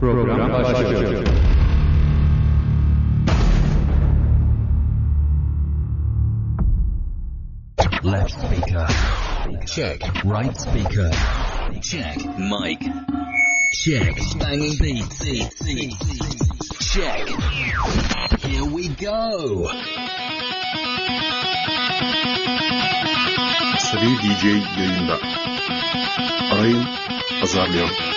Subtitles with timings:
[0.00, 1.24] Program başlıyor.
[8.02, 8.86] Left speaker.
[9.66, 10.24] Check.
[10.24, 11.10] Right speaker.
[11.82, 12.18] Check.
[12.38, 12.78] Mic.
[13.72, 14.16] Check.
[14.38, 15.18] Banging beats.
[16.92, 17.28] Check.
[18.40, 19.68] Here we go.
[23.78, 24.44] Sabi DJ
[24.78, 25.18] yayında.
[26.52, 26.84] Arayın,
[27.42, 28.15] azarlayalım.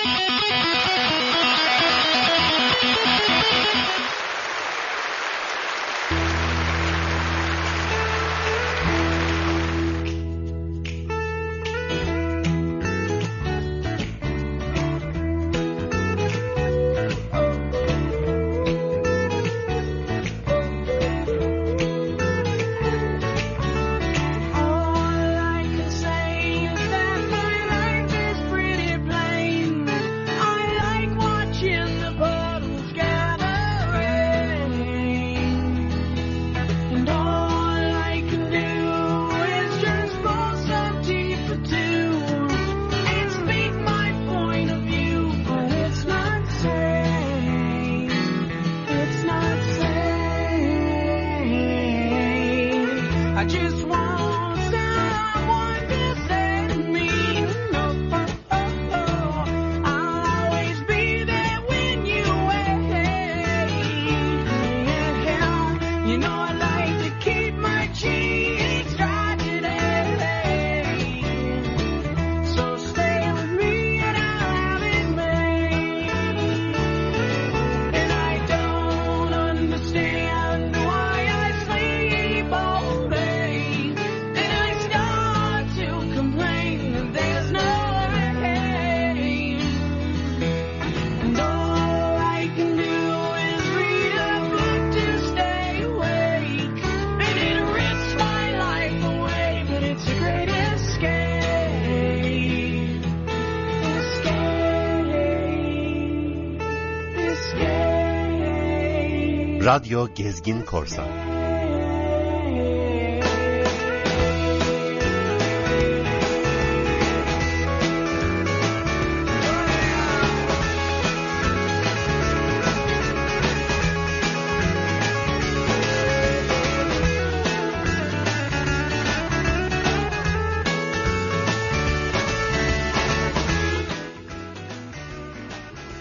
[109.66, 111.06] Radyo Gezgin Korsan.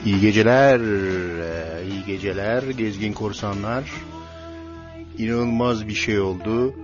[0.04, 0.80] İyi geceler,
[2.18, 3.92] geceler gezgin korsanlar.
[5.18, 6.74] İnanılmaz bir şey oldu.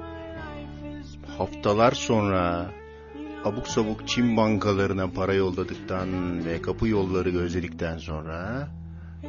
[1.38, 2.70] Haftalar sonra
[3.44, 6.08] abuk sabuk Çin bankalarına para yolladıktan
[6.44, 8.68] ve kapı yolları gözledikten sonra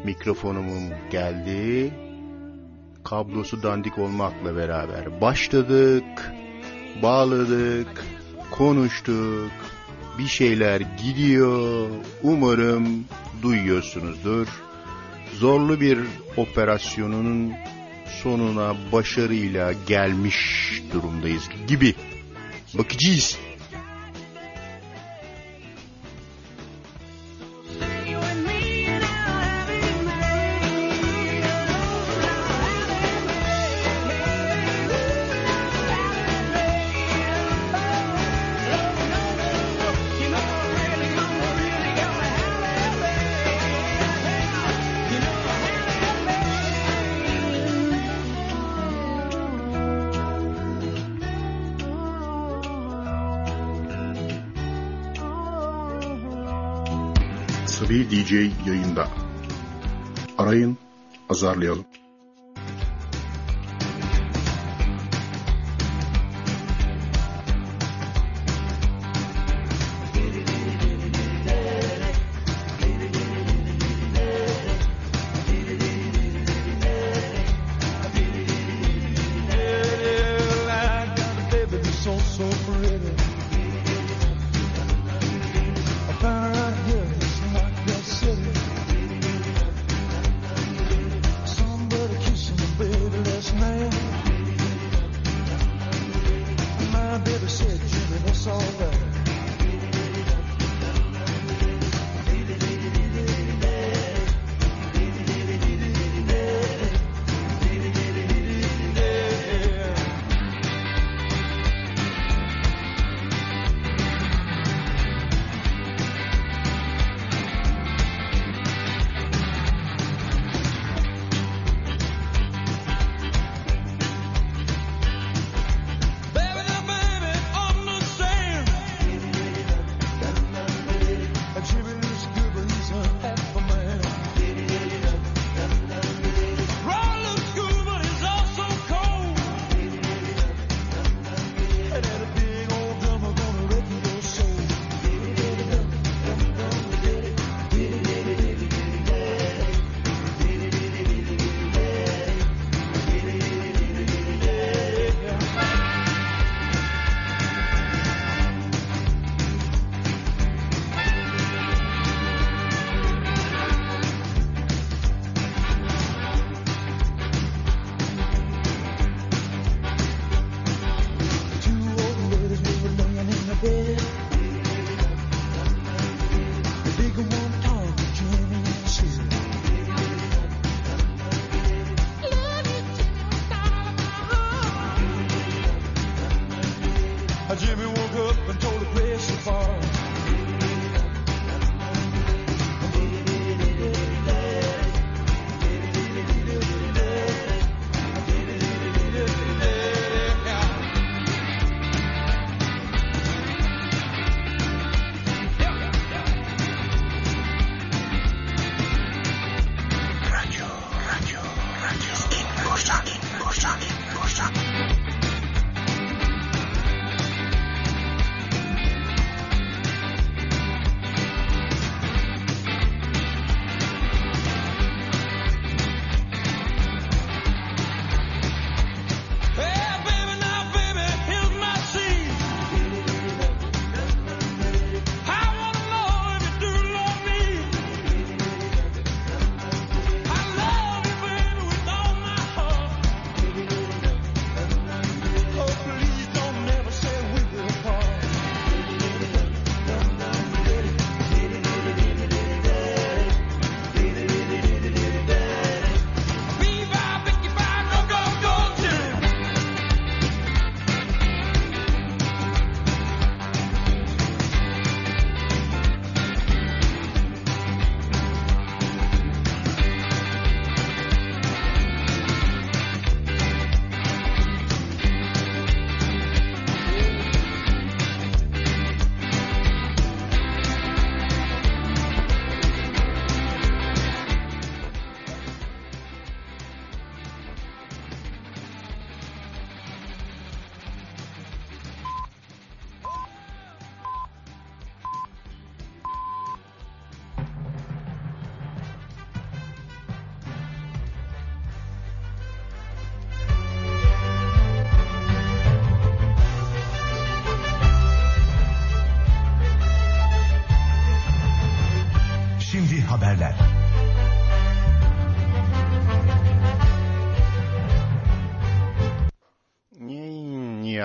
[0.04, 1.94] mikrofonumum geldi.
[3.04, 6.32] Kablosu dandik olmakla beraber başladık,
[7.04, 8.06] bağladık,
[8.52, 9.52] konuştuk,
[10.18, 11.90] bir şeyler gidiyor.
[12.24, 13.06] Umarım
[13.42, 14.65] duyuyorsunuzdur.
[15.40, 16.00] Zorlu bir
[16.38, 17.54] operasyonun
[18.24, 20.38] sonuna başarıyla gelmiş
[20.94, 21.96] durumdayız gibi.
[22.74, 23.38] Bakacağız.
[58.66, 59.08] Yayında.
[60.38, 60.78] Arayın,
[61.30, 61.86] azarlayalım.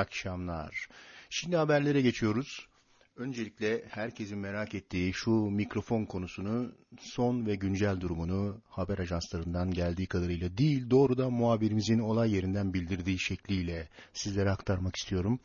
[0.00, 0.88] Akşamlar.
[1.31, 2.67] Şimdi haberlere geçiyoruz.
[3.17, 10.58] Öncelikle herkesin merak ettiği şu mikrofon konusunu, son ve güncel durumunu haber ajanslarından geldiği kadarıyla
[10.58, 15.41] değil, doğrudan muhabirimizin olay yerinden bildirdiği şekliyle sizlere aktarmak istiyorum.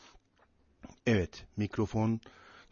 [1.05, 2.19] Evet, mikrofon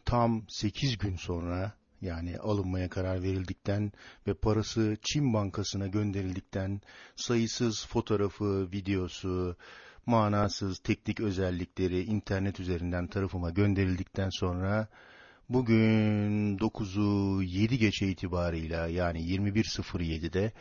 [0.05, 3.91] tam 8 gün sonra yani alınmaya karar verildikten
[4.27, 6.81] ve parası Çin Bankası'na gönderildikten
[7.15, 9.57] sayısız fotoğrafı, videosu,
[10.05, 14.87] manasız teknik özellikleri internet üzerinden tarafıma gönderildikten sonra
[15.49, 20.51] bugün 9'u 7 geçe itibarıyla yani 21.07'de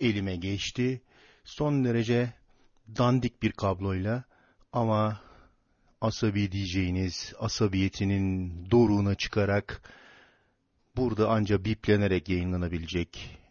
[0.00, 1.02] elime geçti.
[1.44, 2.32] Son derece
[2.98, 4.24] dandik bir kabloyla
[4.72, 5.20] ama
[6.00, 9.82] asabi diyeceğiniz asabiyetinin doruğuna çıkarak
[10.96, 13.41] burada anca biplenerek yayınlanabilecek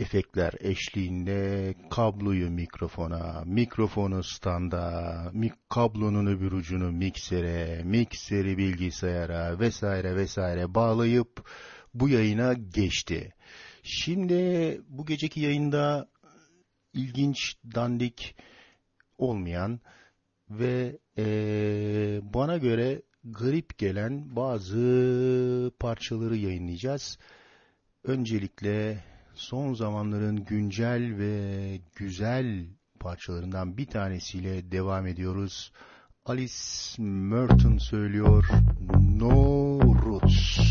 [0.00, 10.74] efektler eşliğinde kabloyu mikrofona, mikrofonu standa, mik kablonun öbür ucunu miksere, mikseri bilgisayara vesaire vesaire
[10.74, 11.50] bağlayıp
[11.94, 13.34] bu yayına geçti.
[13.82, 16.08] Şimdi bu geceki yayında
[16.94, 18.36] ilginç, dandik
[19.18, 19.80] olmayan
[20.50, 27.18] ve ee, bana göre garip gelen bazı parçaları yayınlayacağız.
[28.04, 29.04] Öncelikle
[29.40, 32.66] son zamanların güncel ve güzel
[33.00, 35.72] parçalarından bir tanesiyle devam ediyoruz.
[36.24, 38.44] Alice Merton söylüyor
[39.00, 40.69] No Roots.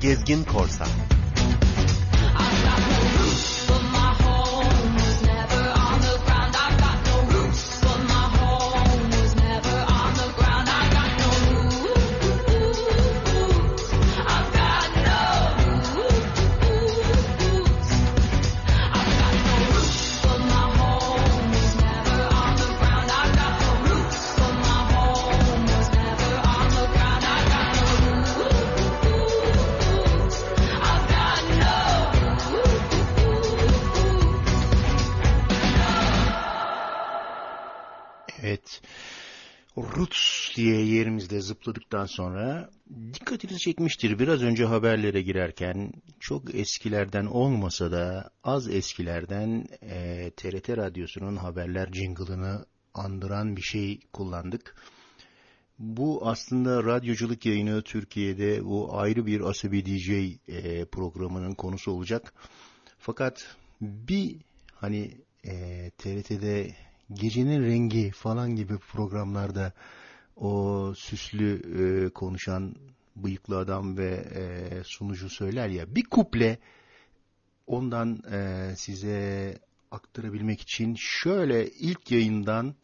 [0.00, 1.05] Gezgin Korsan.
[41.06, 42.70] Yerimizde zıpladıktan sonra
[43.14, 44.18] dikkatinizi çekmiştir.
[44.18, 52.66] Biraz önce haberlere girerken çok eskilerden olmasa da az eskilerden e, TRT Radyosu'nun haberler jingle'ını
[52.94, 54.76] andıran bir şey kullandık.
[55.78, 60.10] Bu aslında radyoculuk yayını Türkiye'de bu ayrı bir Asabi DJ
[60.48, 62.34] e, programının konusu olacak.
[62.98, 64.36] Fakat bir
[64.74, 65.10] hani
[65.44, 66.70] e, TRT'de
[67.12, 69.72] Gecenin Rengi falan gibi programlarda
[70.36, 72.74] o süslü e, konuşan
[73.16, 74.42] bıyıklı adam ve e,
[74.84, 76.58] sunucu söyler ya bir kuple
[77.66, 79.58] ondan e, size
[79.90, 82.74] aktarabilmek için şöyle ilk yayından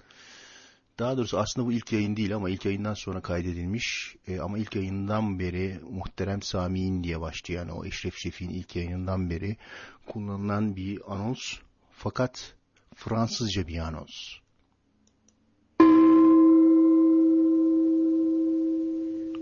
[0.99, 4.77] daha doğrusu aslında bu ilk yayın değil ama ilk yayından sonra kaydedilmiş e, ama ilk
[4.77, 9.57] yayından beri Muhterem Sami'in diye başlayan o Eşref Şef'in ilk yayınından beri
[10.07, 11.55] kullanılan bir anons
[11.93, 12.55] fakat
[12.95, 14.42] Fransızca bir anons.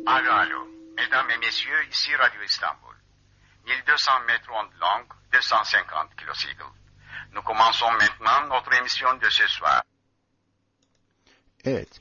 [0.07, 0.66] Alo, alo.
[0.97, 2.95] Mesdames et messieurs, ici Radio Istanbul.
[3.66, 6.73] 1200 mètres ondes longues, 250 kilocycles.
[7.35, 9.83] Nous commençons maintenant notre émission de ce soir.
[11.64, 12.00] Evet.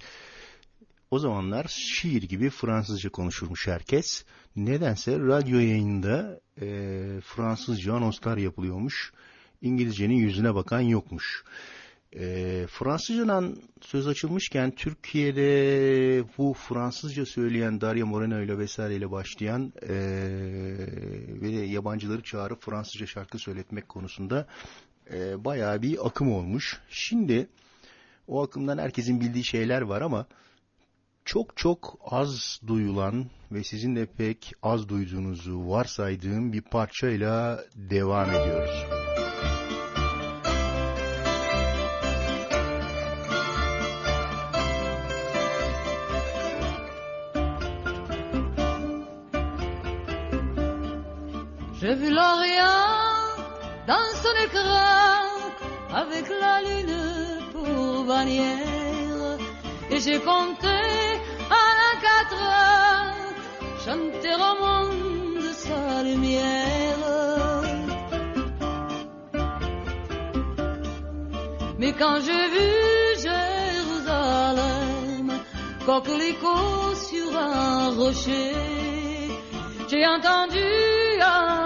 [1.11, 4.25] O zamanlar şiir gibi Fransızca konuşurmuş herkes.
[4.55, 6.67] Nedense radyo yayında e,
[7.21, 9.13] Fransızca anonslar yapılıyormuş.
[9.61, 11.43] İngilizcenin yüzüne bakan yokmuş.
[12.15, 19.95] E, Fransızcadan söz açılmışken Türkiye'de bu Fransızca söyleyen Daria Moreno ile vesaireyle başlayan e,
[21.41, 24.47] ve yabancıları çağırıp Fransızca şarkı söyletmek konusunda
[25.13, 26.81] e, bayağı bir akım olmuş.
[26.89, 27.49] Şimdi
[28.27, 30.25] o akımdan herkesin bildiği şeyler var ama
[31.25, 38.85] çok çok az duyulan ve sizin de pek az duyduğunuzu varsaydığım bir parçayla devam ediyoruz.
[53.89, 55.25] Dans son écran
[56.01, 56.99] avec la lune
[57.51, 59.37] pour bannière
[59.89, 60.77] et j'ai compté
[61.63, 63.33] en quatre heures
[63.83, 67.05] chanter au monde sa lumière.
[71.79, 72.69] Mais quand j'ai vu
[73.25, 75.27] Jérusalem,
[75.87, 78.53] coquelicot sur un rocher,
[79.89, 80.67] j'ai entendu
[81.21, 81.58] un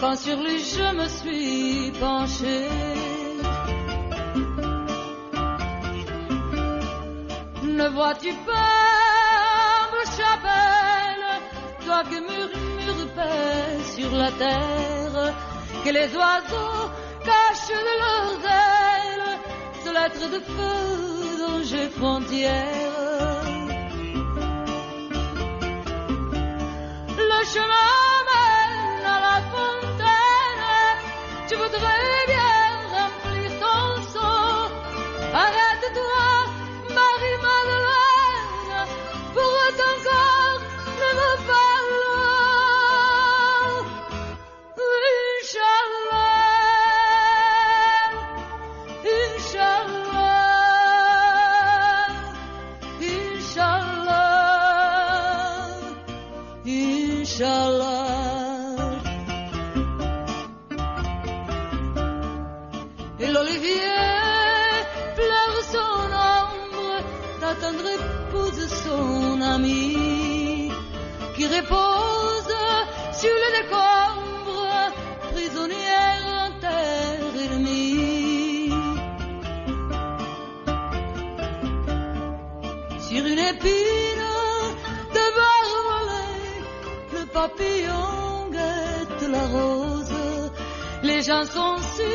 [0.00, 2.68] quand sur lui je me suis penché.
[7.62, 11.28] Ne vois-tu pas, me chapelle,
[11.84, 15.34] toi que murmure paix sur la terre,
[15.84, 16.90] que les oiseaux
[17.24, 19.38] cachent de leurs ailes
[19.84, 23.44] ce lettre de feu dont j'ai frontière.
[27.16, 28.07] Le chemin
[31.80, 32.17] vrai
[71.66, 74.92] sur le décombre,
[75.32, 78.70] prisonnière en terre ennemie.
[83.00, 84.26] Sur une épine
[85.16, 86.28] de barbelé,
[87.14, 90.52] le papillon guette la rose.
[91.02, 92.12] Les gens sont si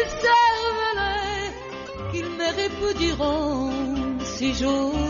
[0.00, 1.52] écervelés
[2.12, 3.70] qu'ils me répudieront
[4.22, 5.07] si j'ose.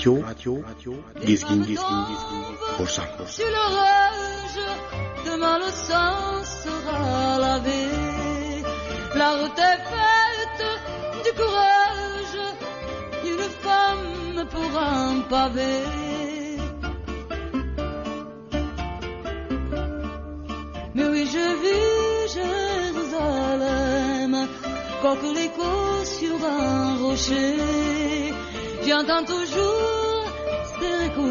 [0.00, 1.60] Gezgin,
[2.76, 3.36] korsan, korsan.
[3.36, 4.60] Tu l'orage,
[5.26, 7.84] demain le sang sera lavé.
[9.14, 10.64] La route est faite
[11.24, 12.38] du courage
[13.24, 15.76] d'une femme pour un pavé.
[20.94, 24.34] Mais oui, je vis Jérusalem,
[25.02, 27.56] coquelicot sur un rocher.
[28.90, 29.69] J'entends toujours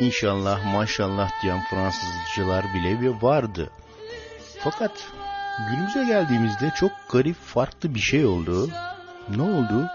[0.00, 3.70] İnşallah maşallah diyen Fransızcılar bile vardı.
[4.58, 4.92] Fakat
[5.70, 8.70] günümüze geldiğimizde çok garip farklı bir şey oldu.
[9.36, 9.86] Ne oldu?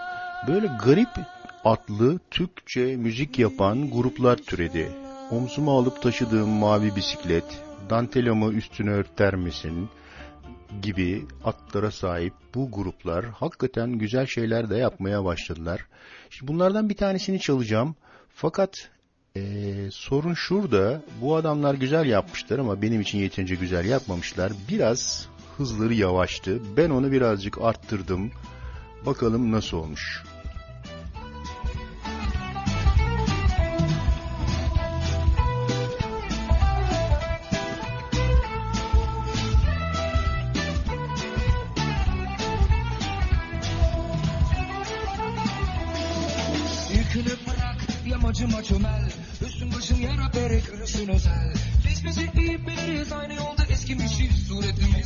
[0.48, 1.08] Böyle garip
[1.64, 4.88] adlı Türkçe müzik yapan gruplar türedi.
[5.30, 9.88] Omzuma alıp taşıdığım mavi bisiklet, dantelamı üstüne örter misin
[10.82, 15.86] gibi atlara sahip bu gruplar hakikaten güzel şeyler de yapmaya başladılar.
[16.30, 17.96] Şimdi bunlardan bir tanesini çalacağım.
[18.34, 18.90] Fakat
[19.36, 21.02] eee, sorun şurada.
[21.20, 24.52] Bu adamlar güzel yapmışlar ama benim için yeterince güzel yapmamışlar.
[24.68, 26.62] Biraz hızları yavaştı.
[26.76, 28.30] Ben onu birazcık arttırdım.
[29.06, 30.22] Bakalım nasıl olmuş.
[48.40, 49.10] Yamacıma çömel
[49.46, 50.62] Üstün başın yara bere
[51.12, 51.54] özel.
[51.88, 54.46] Biz bizi iyi biliriz aynı yolda eskimişiz.
[54.48, 55.03] Suretimiz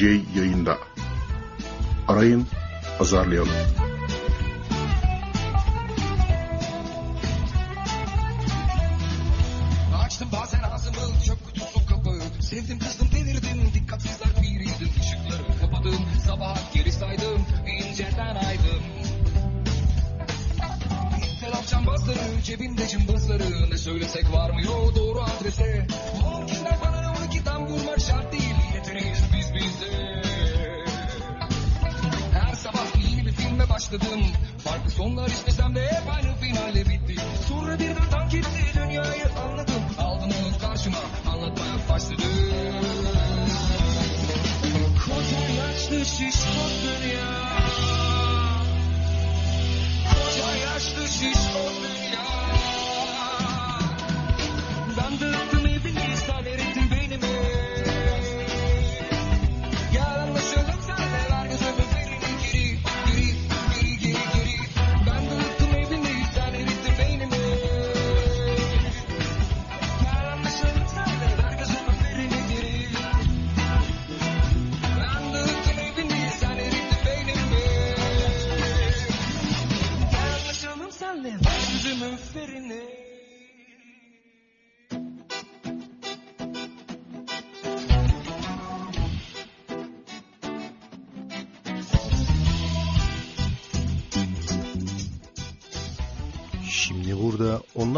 [0.00, 0.78] DJ yayında.
[2.08, 2.46] Arayın,
[3.00, 3.89] azarlayalım.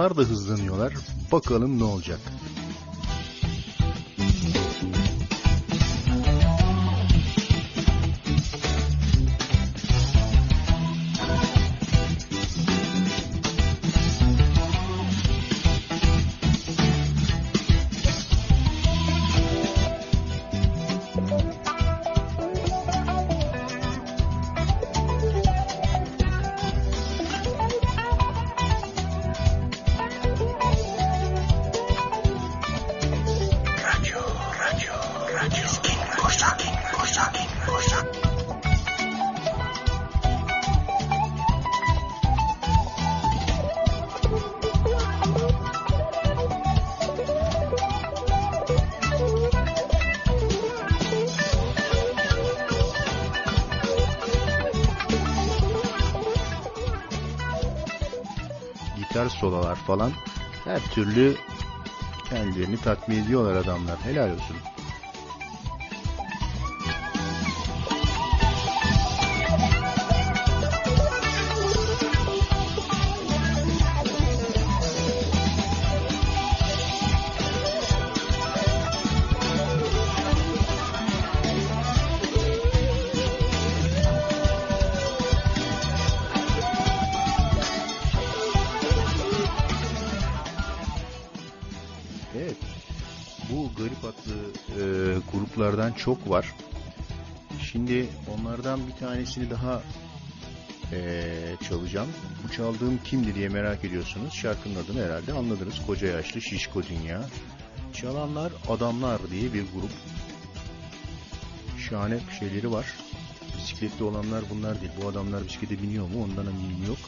[0.02, 0.94] Onlar da hızlanıyorlar.
[1.32, 2.18] Bakalım ne olacak.
[59.86, 60.12] Falan
[60.64, 61.34] her türlü
[62.30, 63.96] kendilerini tatmin ediyorlar adamlar.
[64.04, 64.56] Helal olsun.
[96.04, 96.54] Çok var.
[97.72, 99.82] Şimdi onlardan bir tanesini daha
[100.92, 101.22] e,
[101.68, 102.08] çalacağım.
[102.44, 104.34] Bu çaldığım kimdi diye merak ediyorsunuz.
[104.34, 105.74] Şarkının adını herhalde anladınız.
[105.86, 107.22] Koca yaşlı şişko dünya.
[107.92, 109.90] Çalanlar Adamlar diye bir grup.
[111.78, 112.86] Şahane şeyleri var.
[113.58, 114.92] Bisikletli olanlar bunlar değil.
[115.02, 116.98] Bu adamlar bisiklete biniyor mu ondan eminim yok.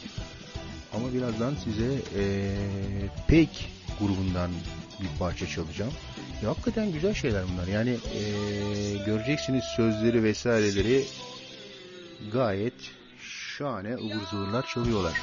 [0.93, 4.51] Ama birazdan size eee Pek grubundan
[5.01, 5.93] bir parça çalacağım.
[6.43, 7.67] Ya, hakikaten güzel şeyler bunlar.
[7.67, 11.05] Yani eee, göreceksiniz sözleri vesaireleri
[12.33, 12.73] gayet
[13.57, 15.17] şahane ıvır zıvırlar çalıyorlar.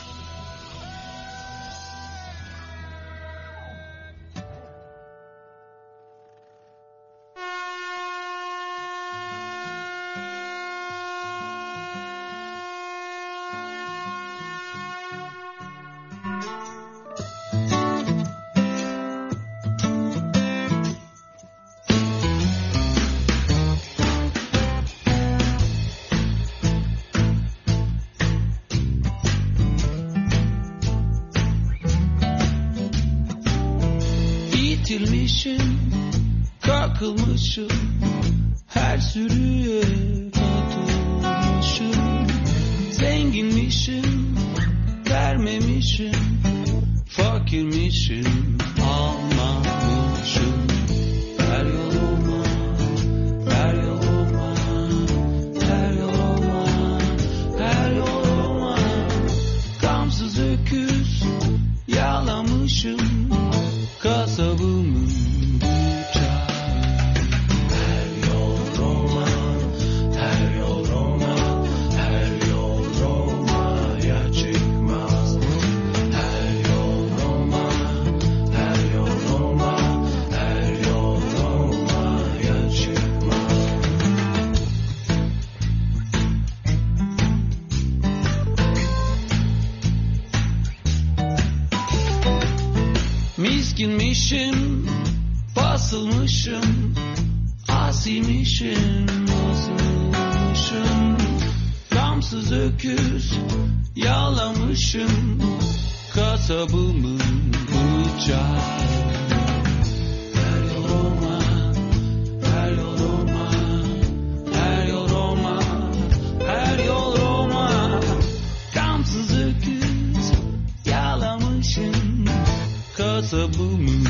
[123.33, 124.02] possible moon.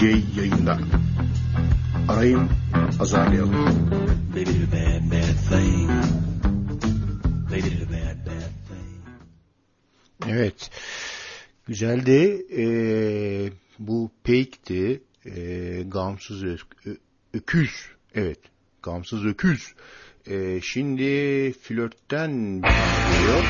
[0.00, 0.78] DJ yayında.
[2.08, 2.48] Arayın,
[3.00, 3.66] azarlayalım.
[4.30, 5.90] Baby did a bad, bad thing.
[7.50, 9.04] Baby did a bad, bad thing.
[10.28, 10.70] Evet.
[11.66, 12.46] Güzeldi.
[12.58, 15.02] Ee, bu Peyk'ti.
[15.26, 16.96] Ee, gamsız ö-
[17.34, 17.70] öküz.
[18.14, 18.38] Evet.
[18.82, 19.74] Gamsız öküz.
[20.26, 21.04] Ee, şimdi
[21.52, 22.30] flörtten
[22.62, 23.44] geliyor.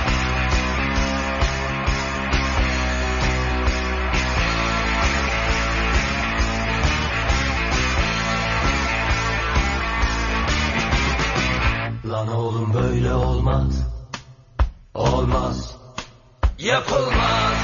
[13.10, 13.86] Böyle olmaz.
[14.94, 15.76] Olmaz.
[16.58, 17.58] Yapılmaz.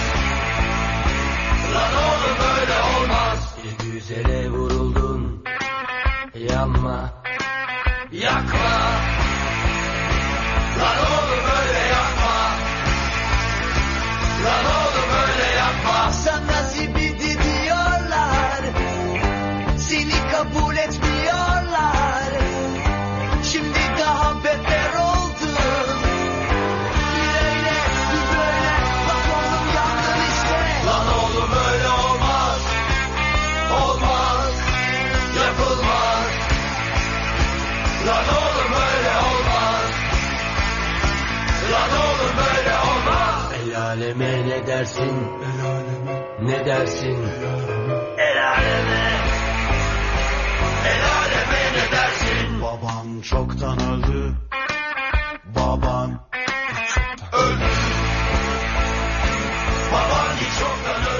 [1.75, 3.55] Lan oğlum böyle olmaz.
[3.65, 5.45] Bir güzele vuruldun.
[6.35, 7.13] Yanma.
[8.13, 8.71] Yakma.
[10.79, 11.56] Lan oğlum böyle
[44.77, 45.17] dersin?
[45.49, 46.17] El aleme.
[46.41, 47.19] Ne dersin?
[48.19, 49.05] El aleme.
[50.93, 52.63] El aleme ne dersin?
[52.63, 54.35] Baban çoktan öldü.
[55.57, 56.11] Baban
[57.33, 57.71] Öldü.
[59.93, 61.16] Baban hiç çoktan öldü.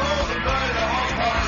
[0.00, 1.46] Oğlum böyle olmaz.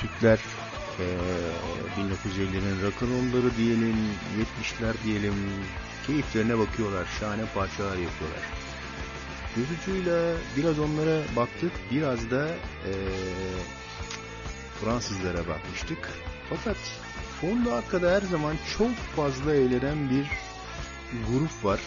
[0.00, 0.38] Türkler
[0.98, 1.06] eee
[1.96, 5.34] 1950'lerin rock'n'roll'ları diyelim, 70'ler diyelim,
[6.06, 8.61] keyiflerine bakıyorlar, şahane parçalar yapıyorlar.
[9.56, 12.92] Göz ucuyla biraz onlara baktık, biraz da eee,
[14.80, 16.10] Fransızlara bakmıştık.
[16.50, 16.76] Fakat
[17.40, 20.26] fonda arkada her zaman çok fazla eğlenen bir
[21.28, 21.80] grup var.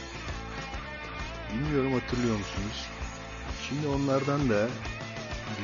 [1.54, 2.86] Bilmiyorum hatırlıyor musunuz?
[3.70, 4.68] Şimdi onlardan da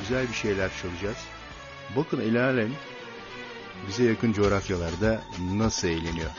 [0.00, 1.16] güzel bir şeyler çalacağız.
[1.96, 2.72] Bakın alem
[3.88, 6.30] bize yakın coğrafyalarda nasıl eğleniyor.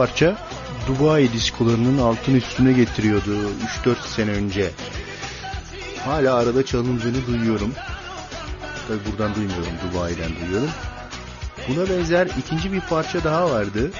[0.00, 0.36] Parça
[0.86, 3.36] Dubai diskolarının altın üstüne getiriyordu
[3.84, 4.70] 3-4 sene önce.
[6.04, 7.72] Hala arada çalındığını duyuyorum.
[8.88, 10.70] Tabi buradan duymuyorum, Dubai'den duyuyorum.
[11.68, 13.90] Buna benzer ikinci bir parça daha vardı.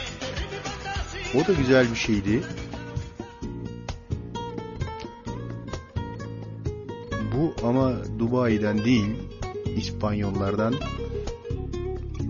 [1.35, 2.43] O da güzel bir şeydi.
[7.35, 9.17] Bu ama Dubai'den değil,
[9.77, 10.75] İspanyollardan.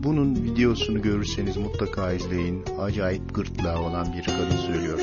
[0.05, 2.65] Bunun videosunu görürseniz mutlaka izleyin.
[2.81, 4.99] Acayip gırtlağı olan bir kadın söylüyor.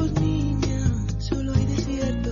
[0.00, 0.80] ojos, niña,
[1.18, 2.30] solo hay desierto.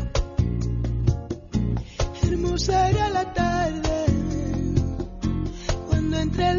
[2.22, 3.87] Hermosa era la tarde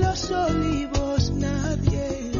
[0.10, 2.32] los olivos nadie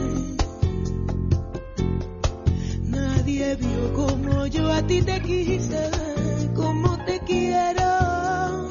[2.84, 5.92] Nadie vio como yo a ti te quise,
[6.56, 8.68] como te quiero.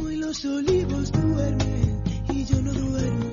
[0.00, 3.30] Hoy los olivos duermen y yo no duermo.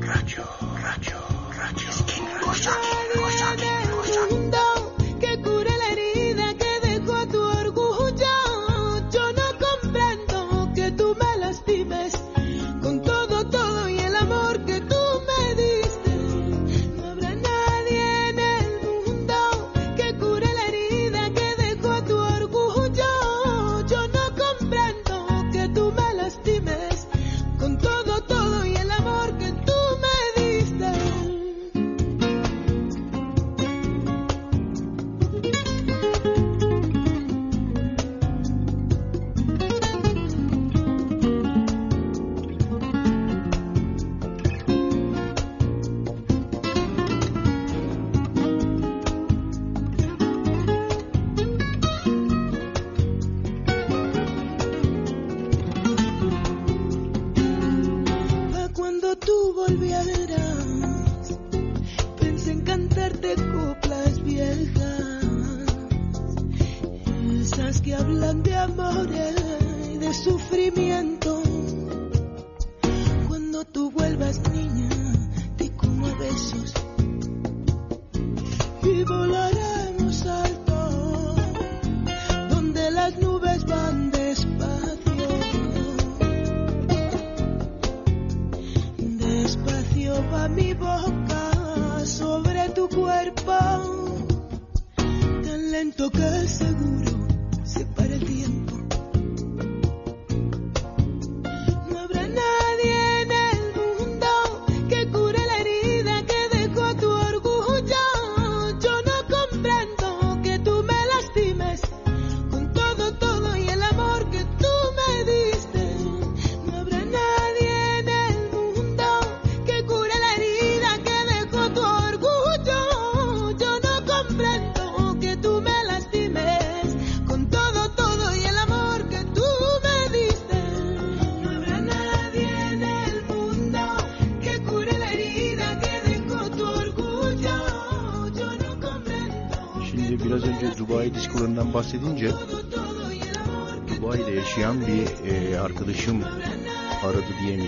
[0.00, 0.44] Rayo,
[0.82, 1.20] rayo,
[1.58, 1.90] rayo.
[2.48, 2.99] Nadie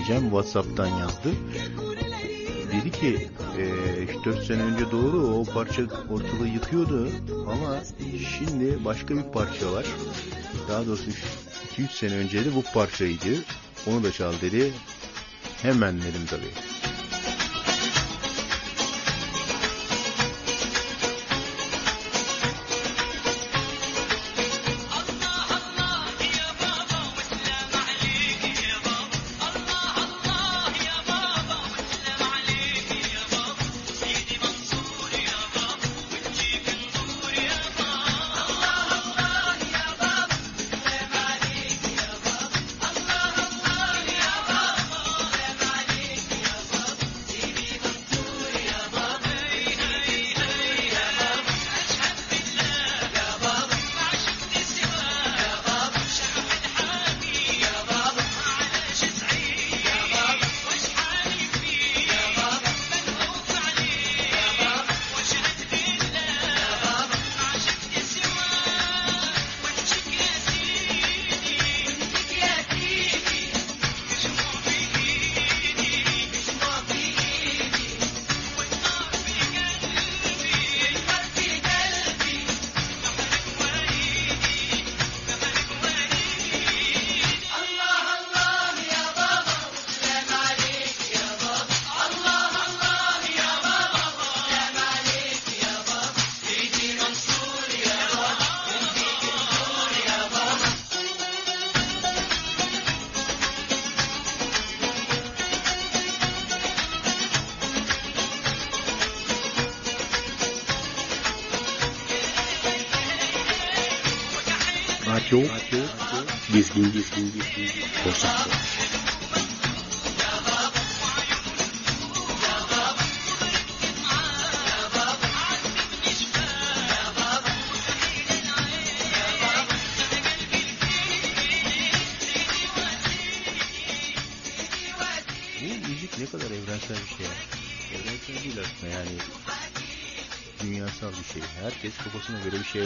[0.03, 0.23] aradı diyemeyeceğim.
[0.23, 1.29] Whatsapp'tan yazdı.
[2.71, 7.09] Dedi ki e, 4 sene önce doğru o parça ortalığı yıkıyordu
[7.47, 7.79] ama
[8.37, 9.85] şimdi başka bir parça var.
[10.69, 11.11] Daha doğrusu
[11.77, 13.43] 2-3 sene önce de bu parçaydı.
[13.87, 14.73] Onu da çal dedi.
[15.61, 16.72] Hemen dedim tabii.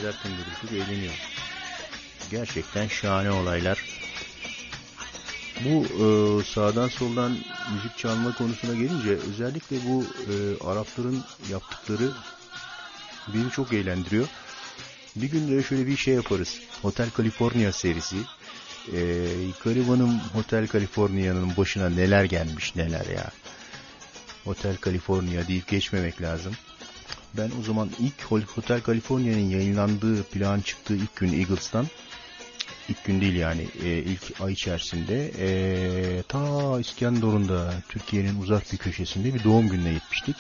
[0.02, 1.14] Kafasına göre bir eğleniyor.
[2.32, 3.84] Gerçekten şahane olaylar.
[5.66, 7.38] Bu e, sağdan soldan
[7.74, 10.34] müzik çalma konusuna gelince özellikle bu e,
[10.68, 12.12] Arapların yaptıkları
[13.34, 14.28] beni çok eğlendiriyor.
[15.16, 16.60] Bir gün de şöyle bir şey yaparız.
[16.82, 18.18] Hotel California serisi.
[18.94, 19.00] E,
[19.64, 23.32] garibanım Hotel California'nın başına neler gelmiş neler ya.
[24.44, 26.54] Hotel California deyip geçmemek lazım.
[27.34, 28.24] Ben o zaman ilk
[28.56, 31.88] Hotel California'nın yayınlandığı plan çıktığı ilk gün Eagles'tan
[32.90, 39.34] ilk gün değil yani e, ilk ay içerisinde e, ta İskenderun'da Türkiye'nin uzak bir köşesinde
[39.34, 40.36] bir doğum gününe gitmiştik.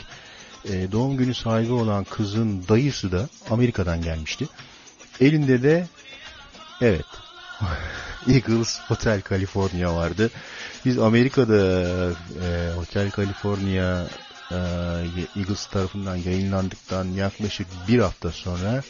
[0.65, 4.47] E, doğum günü sahibi olan kızın dayısı da Amerika'dan gelmişti.
[5.21, 5.87] Elinde de
[6.81, 7.05] evet
[8.27, 10.29] Eagles Hotel California vardı.
[10.85, 12.11] Biz Amerika'da
[12.75, 14.05] Hotel California
[14.51, 14.55] e,
[15.35, 18.83] Eagles tarafından yayınlandıktan yaklaşık bir hafta sonra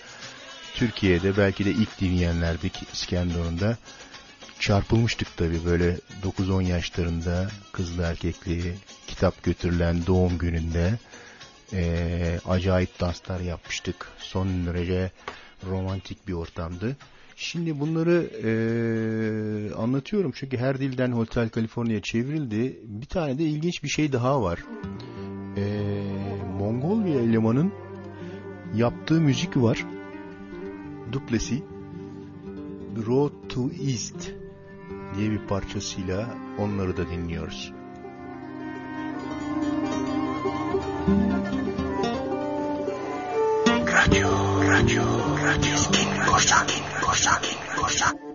[0.73, 3.77] Türkiye'de belki de ilk dinleyenlerdik İskenderun'da.
[4.59, 8.75] Çarpılmıştık tabii böyle 9-10 yaşlarında kızlı erkekli
[9.07, 10.93] kitap götürülen doğum gününde
[11.73, 14.07] e, acayip danslar yapmıştık.
[14.19, 15.11] Son derece
[15.69, 16.95] romantik bir ortamdı.
[17.35, 18.49] Şimdi bunları e,
[19.73, 22.79] anlatıyorum çünkü her dilden Hotel California çevrildi.
[22.83, 24.59] Bir tane de ilginç bir şey daha var.
[26.77, 27.71] Mongol bir elemanın
[28.75, 29.85] yaptığı müzik var.
[31.11, 31.63] Duplesi
[33.07, 34.31] Road to East
[35.15, 37.73] diye bir parçasıyla onları da dinliyoruz.
[43.67, 44.29] Radyo
[44.69, 45.03] Radyo
[45.45, 46.25] Radyo Gezgin
[47.01, 47.41] Korsan
[47.75, 48.26] Korsan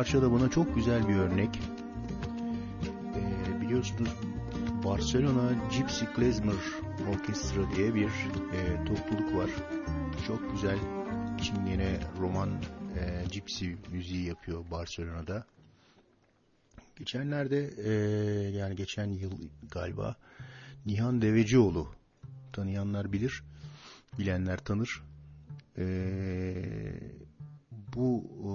[0.00, 1.60] parça da buna çok güzel bir örnek.
[3.14, 4.08] Ee, biliyorsunuz
[4.84, 6.54] Barcelona Gypsy Klezmer
[7.10, 9.50] Orkestra diye bir e, topluluk var.
[10.26, 10.78] Çok güzel
[11.42, 12.50] çingene roman
[12.98, 15.44] e, gypsy müziği yapıyor Barcelona'da.
[16.96, 17.92] Geçenlerde e,
[18.50, 19.32] yani geçen yıl
[19.70, 20.16] galiba
[20.86, 21.88] Nihan Devecioğlu
[22.52, 23.42] tanıyanlar bilir,
[24.18, 25.02] bilenler tanır.
[25.78, 25.84] E,
[27.94, 28.50] bu e,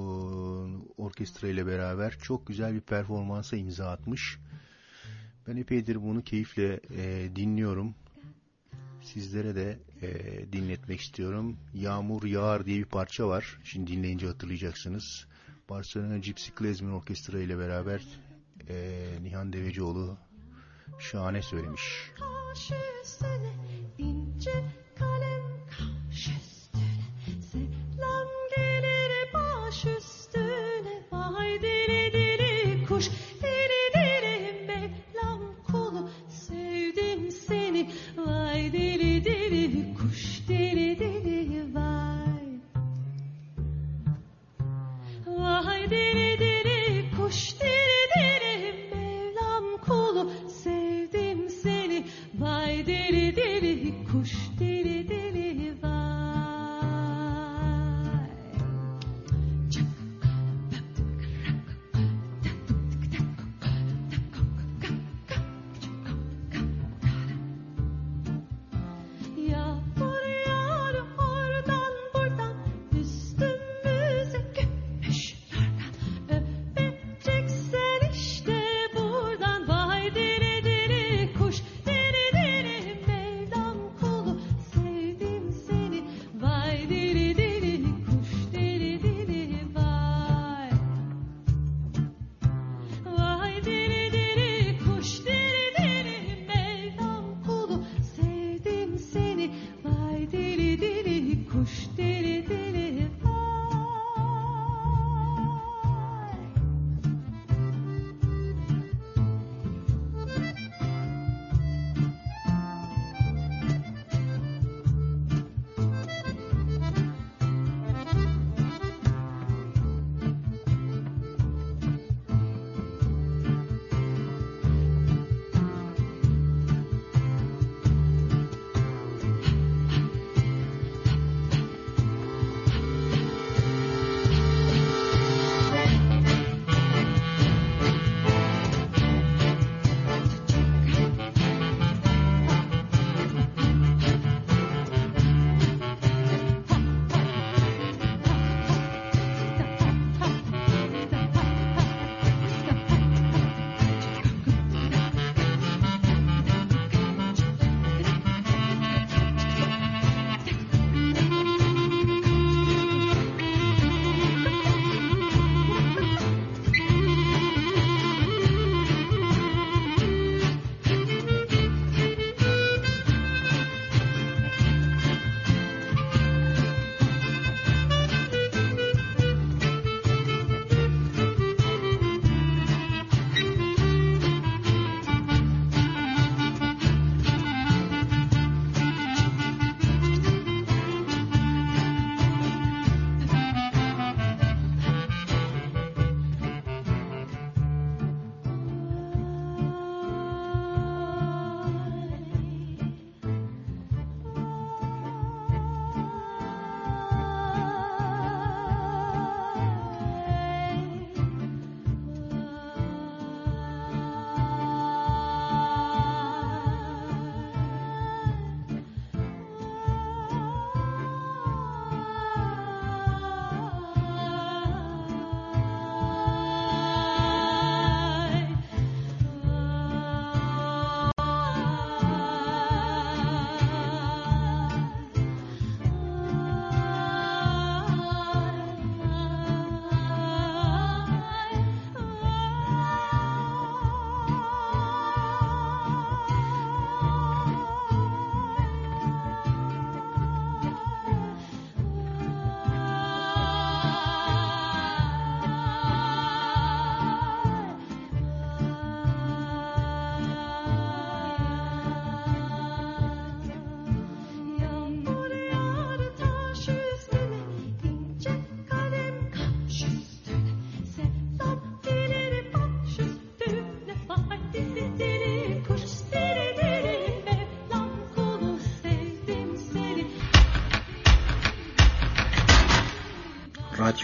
[1.02, 4.40] orkestra ile beraber çok güzel bir performansa imza atmış.
[5.48, 7.96] Ben epeydir bunu keyifle e, dinliyorum.
[9.02, 10.12] Sizlere de e,
[10.54, 11.58] dinletmek istiyorum.
[11.74, 13.60] Yağmur Yağar diye bir parça var.
[13.64, 15.28] Şimdi dinleyince hatırlayacaksınız.
[15.70, 18.02] Barcelona Gypsy Klezmer Orkestra ile beraber
[18.70, 20.18] e, Nihan Devecioğlu
[21.00, 22.12] şahane söylemiş.
[22.20, 22.72] Kaş
[23.04, 23.54] üstüne
[23.98, 24.64] ince
[24.96, 25.44] kalem
[25.78, 26.45] kaş
[29.66, 30.15] 我是。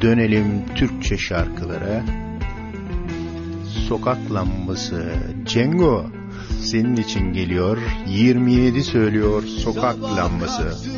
[0.00, 2.04] dönelim Türkçe şarkılara.
[3.88, 5.12] Sokak lambası
[5.46, 6.06] Cengo
[6.60, 7.78] senin için geliyor.
[8.08, 10.89] 27 söylüyor sokak lambası.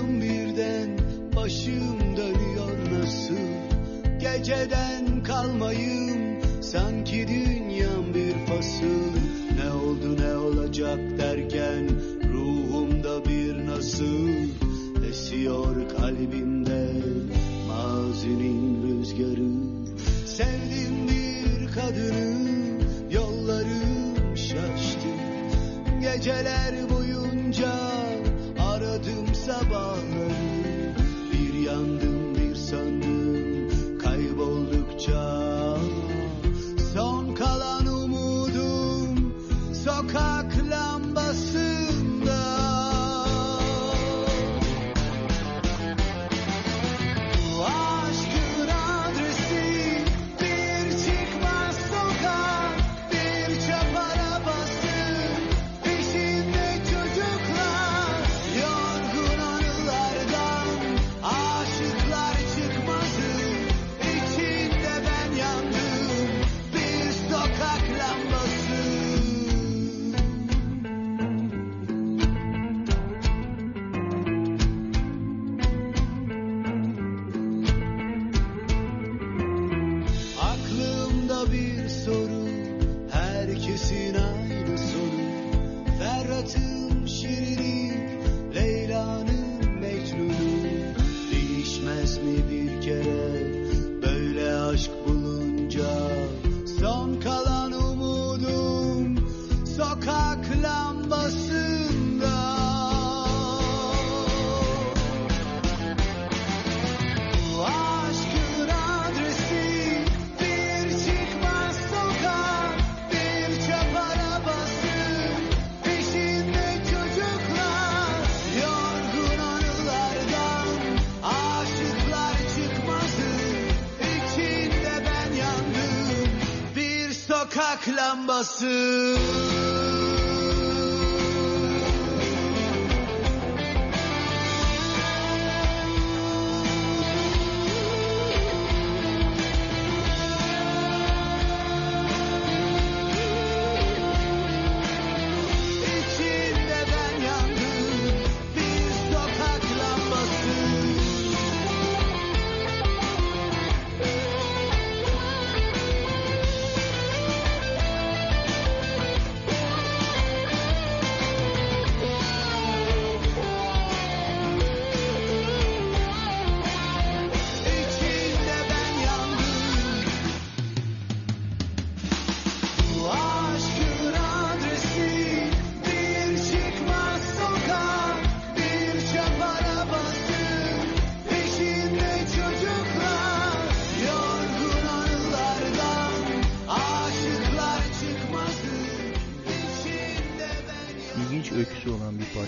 [21.92, 25.08] Kadını yollarım şaştı.
[26.00, 27.01] Geceler boyunca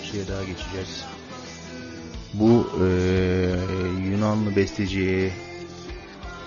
[0.05, 1.05] parçaya daha geçeceğiz.
[2.33, 5.31] Bu eee, Yunanlı besteci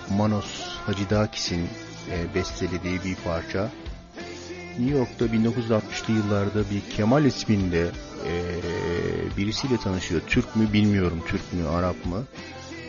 [0.09, 1.59] Manos Hacıdakis'in
[2.09, 3.71] eee, bestelediği bir parça.
[4.79, 7.91] New York'ta 1960'lı yıllarda bir Kemal isminde
[8.25, 8.61] eee,
[9.37, 10.21] birisiyle tanışıyor.
[10.27, 12.25] Türk mü bilmiyorum, Türk mü, Arap mı?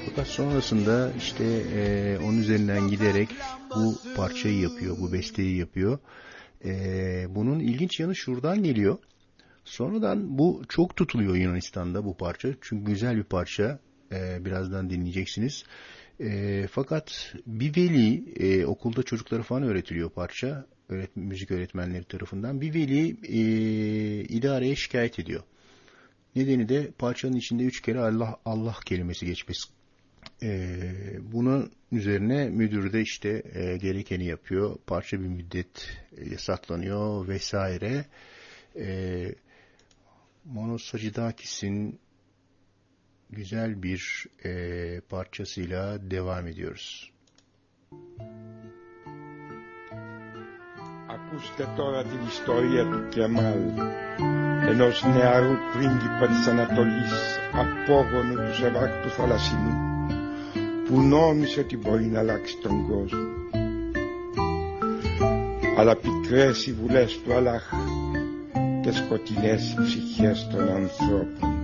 [0.08, 1.44] Fakat sonrasında işte
[1.74, 3.30] eee, onun üzerinden giderek
[3.74, 5.98] bu parçayı yapıyor, bu besteyi yapıyor.
[6.64, 8.98] Eee, bunun ilginç yanı şuradan geliyor.
[9.64, 12.48] Sonradan bu çok tutuluyor Yunanistan'da bu parça.
[12.60, 13.78] Çünkü güzel bir parça.
[14.12, 15.64] Ee, birazdan dinleyeceksiniz.
[16.20, 20.66] Ee, fakat bir veli e, okulda çocuklara falan öğretiliyor parça.
[20.88, 22.60] Öğret, müzik öğretmenleri tarafından.
[22.60, 23.40] Bir veli e,
[24.24, 25.42] idareye şikayet ediyor.
[26.36, 29.68] Nedeni de parçanın içinde üç kere Allah Allah kelimesi geçmesi.
[30.42, 30.92] Ee,
[31.32, 34.76] bunun üzerine müdür de işte e, gerekeni yapıyor.
[34.86, 38.04] Parça bir müddet e, yasaklanıyor vesaire.
[38.76, 39.34] Ee,
[40.54, 42.00] Manos Hacıdakis'in
[43.30, 47.12] güzel bir e, parçasıyla devam ediyoruz.
[51.08, 53.62] Ακούστε τώρα την ιστορία του Κεμάλ,
[54.70, 57.12] ενός νεαρού πρίγκιπα της Ανατολής,
[57.52, 59.74] απόγονου του Σεβάκ του Θαλασσινού,
[60.86, 63.28] που νόμισε ότι μπορεί να αλλάξει τον κόσμο.
[65.78, 67.72] Αλλά πικρές οι βουλές του Αλλάχ
[68.82, 71.59] και σκοτεινές οι ψυχές των ανθρώπων.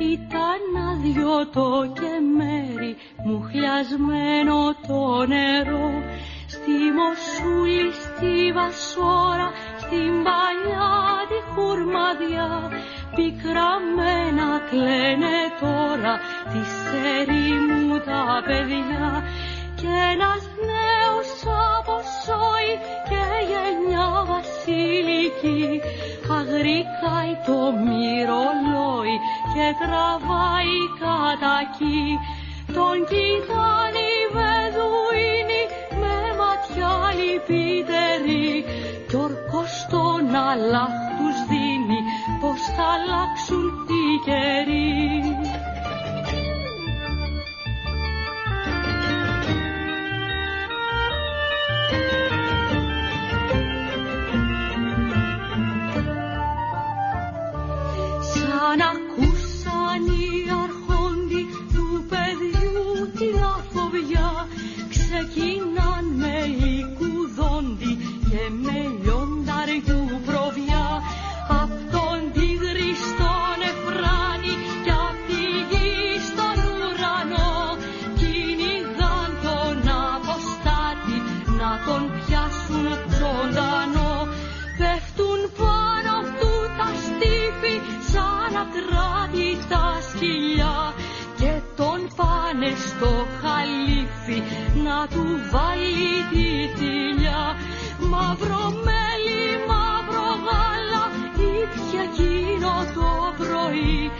[0.00, 5.90] Ήταν άδειο το και μέρη μου χλιασμένο το νερό.
[6.46, 9.48] Στη Μοσούλη, στη Βασόρα,
[9.82, 10.94] στην παλιά
[11.30, 12.50] τη χουρμαδιά.
[13.16, 16.14] Πικραμένα κλαίνε τώρα
[16.52, 16.62] τη
[17.66, 19.24] μου τα παιδιά.
[19.80, 21.30] Και ένας νέος
[21.78, 22.95] αποσόει και γενιά
[24.28, 25.64] βασιλική
[26.38, 29.16] αγρικάει το μυρολόι
[29.52, 32.04] και τραβάει κατακί
[32.76, 35.62] τον κοιτάνε οι βεδουίνοι
[36.00, 38.64] με ματιά λυπητερή
[39.08, 42.00] κι ορκός τον Αλλάχ τους δίνει
[42.40, 45.65] πως θα αλλάξουν οι καιροί.
[98.38, 104.10] Μαύρο μέλι, μαύρο γάλα ήπια εκείνο το πρωί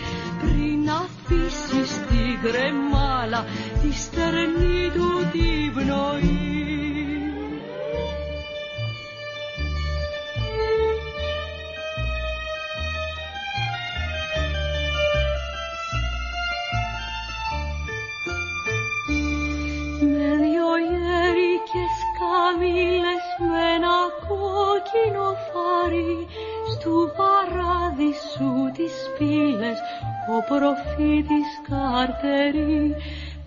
[0.40, 3.44] πριν αφήσεις στην κρεμάλα
[3.82, 6.34] τη στερνή του την πνοή.
[20.00, 23.25] με δυο γέρικες καμήλες με
[23.74, 23.96] ένα
[24.28, 26.26] κόκκινο φάρι
[26.72, 29.78] στου παράδεισου τις πύλες.
[30.34, 32.94] Ο προφήτης καρτερή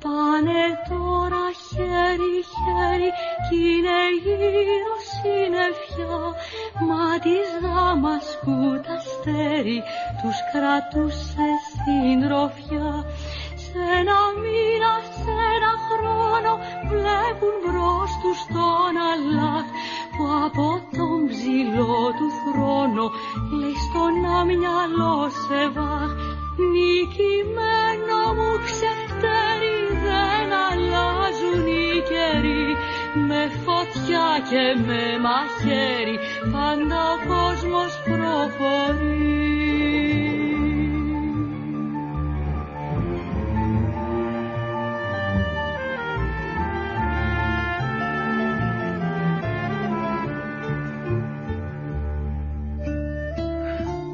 [0.03, 3.09] πάνε τώρα χέρι χέρι
[3.45, 6.17] κι είναι γύρω συννεφιά.
[6.87, 9.79] Μα της Δαμασκού τα αστέρι
[10.19, 12.89] τους κρατούσε συντροφιά.
[13.65, 16.51] Σε ένα μήνα, σε ένα χρόνο
[16.91, 19.67] βλέπουν μπρος τους τον Αλλάχ
[20.19, 20.67] που από
[20.97, 23.05] τον ψηλό του θρόνο
[23.59, 26.11] λέει στον αμυαλό σε βάχ
[26.71, 32.67] νικημένο μου ξεφτέρι δεν αλλάζουν οι καιροί.
[33.27, 36.17] Με φωτιά και με μαχαίρι
[36.51, 39.49] πάντα ο κόσμος προχωρεί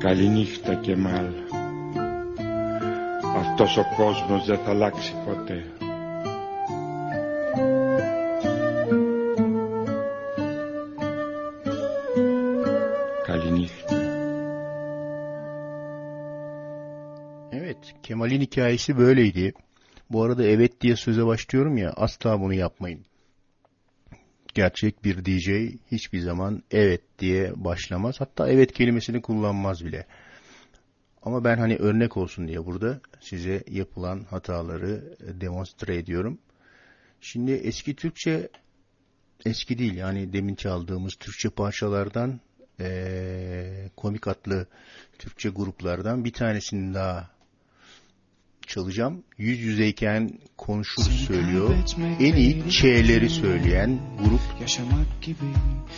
[0.05, 1.27] Καληνύχτα Κεμάλ.
[3.37, 5.65] Αυτός ο κόσμος δεν θα αλλάξει ποτέ.
[13.27, 13.97] Καληνύχta.
[17.51, 19.53] Evet, Kemal'in hikayesi böyleydi.
[20.11, 23.05] Bu arada evet diye söze başlıyorum ya, asla bunu yapmayın.
[24.56, 28.16] Gerçek bir DJ hiçbir zaman evet diye başlamaz.
[28.20, 30.06] Hatta evet kelimesini kullanmaz bile.
[31.22, 36.38] Ama ben hani örnek olsun diye burada size yapılan hataları demonstre ediyorum.
[37.22, 38.50] Şimdi eski Türkçe
[39.46, 42.40] eski değil yani demin çaldığımız Türkçe parçalardan
[42.80, 44.68] eee, komik adlı
[45.20, 47.35] Türkçe gruplardan bir tanesini daha
[48.68, 49.24] çalacağım.
[49.38, 51.76] Yüz yüzeyken konuşur söylüyor.
[52.20, 54.42] En iyi Ç'leri söyleyen grup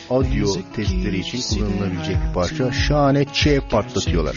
[0.09, 2.71] audio testleri için kullanılabilecek bir parça.
[2.71, 4.35] Şahane Ç patlatıyorlar.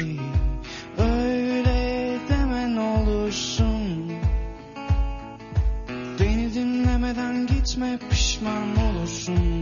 [0.98, 3.90] Öyle demen olursun
[6.20, 9.59] Beni dinlemeden gitme pişman olursun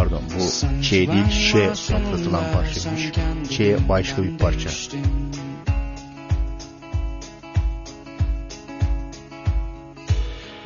[0.00, 3.12] Pardon bu Ç değil Ş patlatılan parçaymış.
[3.50, 4.70] Ç başka bir parça.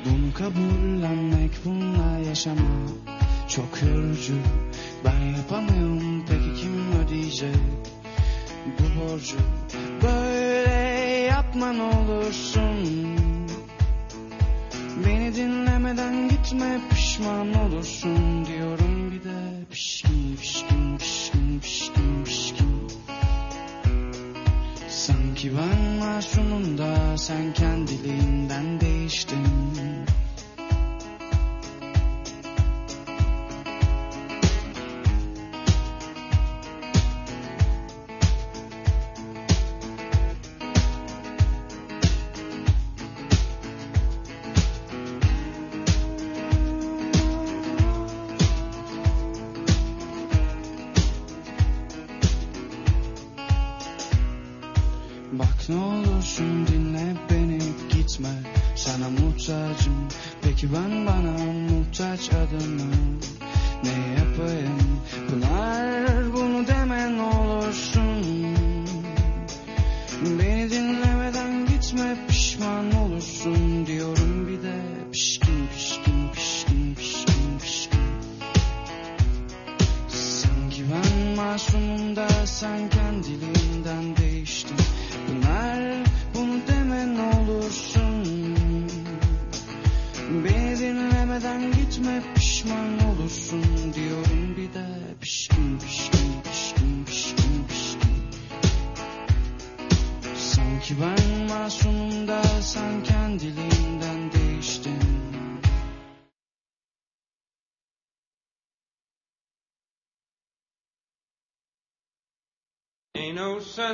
[0.04, 2.90] Bunu kabullenmek bununla yaşamak
[3.48, 4.34] çok yorucu
[5.04, 7.56] Ben yapamıyorum peki kim ödeyecek
[8.66, 9.36] bu borcu
[10.02, 10.70] Böyle
[11.30, 13.13] yapman olursun
[14.96, 19.64] Beni dinlemeden gitme pişman olursun diyorum bir de.
[19.70, 22.88] Pişkin pişkin pişkin pişkin pişkin.
[24.88, 29.63] Sanki ben masumum da sen kendiliğinden değiştin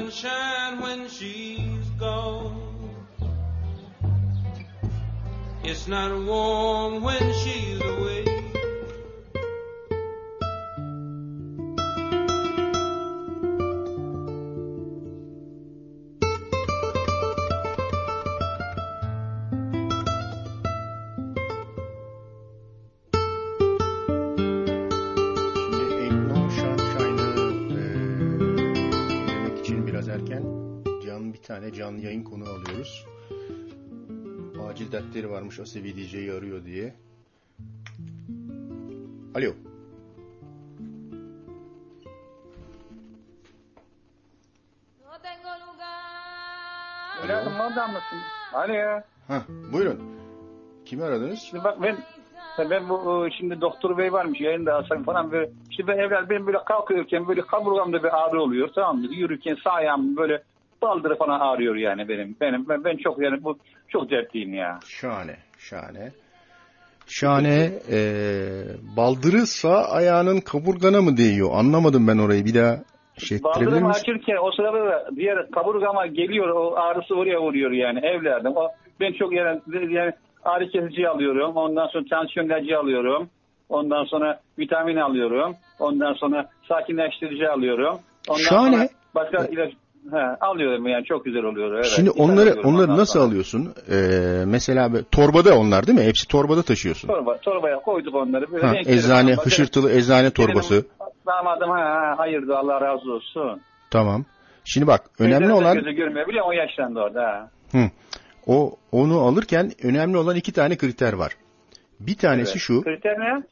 [0.01, 2.57] sunshine when she's gone.
[5.62, 6.69] It's not warm
[31.81, 33.07] canlı yayın konu alıyoruz.
[34.68, 36.95] Acil dertleri varmış Asevi DJ'yi arıyor diye.
[39.35, 39.53] Alo.
[47.24, 48.18] Evladım oradan mısın?
[48.53, 49.01] Alo.
[49.28, 50.01] Hah, buyurun.
[50.85, 51.39] Kimi aradınız?
[51.39, 51.97] Şimdi bak ben
[52.70, 56.47] ben bu e, şimdi doktor bey varmış yayında Hasan falan böyle işte ben evlat benim
[56.47, 59.07] böyle kalkıyorken böyle kaburgamda bir ağrı oluyor tamam mı?
[59.14, 60.43] Yürürken sağ ayağım böyle
[60.83, 62.37] baldırı falan ağrıyor yani benim.
[62.41, 63.59] Benim ben, ben çok yani bu
[63.89, 64.78] çok dertliyim ya.
[64.87, 66.12] Şahane, şahane.
[67.07, 67.99] Şahane, e,
[68.97, 71.51] baldırı sağ ayağının kaburgana mı değiyor?
[71.53, 72.45] Anlamadım ben orayı.
[72.45, 72.76] Bir daha
[73.18, 73.85] şey misin?
[73.85, 78.57] açırken o sırada da diğer kaburgama geliyor o ağrısı oraya vuruyor yani evladım.
[78.57, 78.68] O,
[79.01, 79.61] ben çok yani,
[79.95, 80.12] yani
[80.45, 81.57] ağrı kesici alıyorum.
[81.57, 83.28] Ondan sonra tansiyon ilacı alıyorum.
[83.68, 85.57] Ondan sonra vitamin alıyorum.
[85.78, 87.99] Ondan sonra sakinleştirici alıyorum.
[88.28, 88.76] Ondan Şahane.
[88.76, 89.72] sonra başka ilaç
[90.12, 91.74] he, alıyorum yani çok güzel oluyor.
[91.74, 91.86] Evet.
[91.86, 93.24] Şimdi onları onları nasıl sonra.
[93.24, 93.74] alıyorsun?
[93.90, 96.05] Ee, mesela böyle torbada onlar değil mi?
[96.05, 97.09] Hepsi torbada taşıyorsun.
[97.09, 98.53] Torba, torbaya koyduk onları.
[98.53, 99.46] Böyle Ha, eczane, falan.
[99.46, 100.74] hışırtılı eczane torbası.
[100.74, 103.61] Benim Damadım ha, ha, hayırdır Allah razı olsun.
[103.90, 104.24] Tamam.
[104.64, 106.40] Şimdi bak önemli Gözleri olan Gözü görmüyor musun?
[106.44, 107.22] o yaşlandı orada.
[107.22, 107.48] Ha.
[107.72, 107.90] hı,
[108.46, 111.32] o onu alırken önemli olan iki tane kriter var.
[112.01, 112.61] Bir tanesi Evet.
[112.61, 112.82] şu.
[112.82, 113.42] Kriter ne?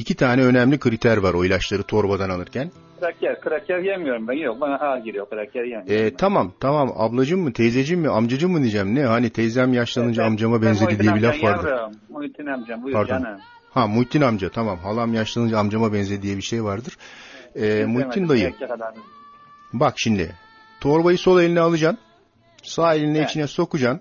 [0.00, 2.70] İki tane önemli kriter var o ilaçları torbadan alırken.
[3.00, 3.40] Kraker.
[3.40, 4.32] Kraker yemiyorum ben.
[4.32, 5.30] Yok bana ağır giriyor.
[5.30, 6.06] Kraker yemiyorum.
[6.06, 10.62] Ee, tamam tamam ablacım mı teyzecim mi amcacım mı diyeceğim ne hani teyzem yaşlanınca amcama
[10.62, 11.68] Ben benzedi Muhittin diye bir laf vardı.
[11.68, 11.92] Yavrum.
[12.08, 13.08] Muhittin amcam buyur Pardon.
[13.24, 13.40] canım.
[13.74, 16.96] Ha Muhittin amca tamam halam yaşlanınca amcama benzedi diye bir şey vardır.
[17.56, 18.94] Ee, Muhittin Demedim, dayı erkek adam.
[19.72, 20.32] bak şimdi
[20.80, 21.98] torbayı sol eline alacaksın
[22.62, 23.30] sağ eline Evet.
[23.30, 24.00] içine sokacaksın